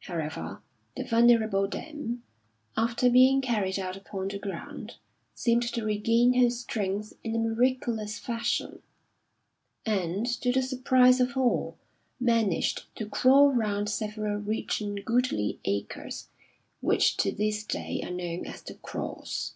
[0.00, 0.62] However,
[0.98, 2.22] the venerable dame,
[2.76, 4.96] after being carried out upon the ground,
[5.34, 8.82] seemed to regain her strength in a miraculous fashion,
[9.86, 11.78] and, to the surprise of all,
[12.20, 16.28] managed to crawl round several rich and goodly acres
[16.82, 19.54] which to this day are known as "the Crawls."